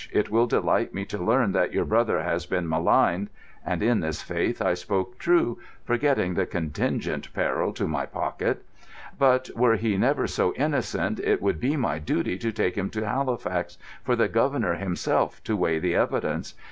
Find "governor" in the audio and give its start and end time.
14.27-14.73